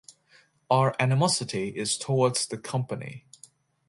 [0.71, 3.27] Our animosity is towards the company.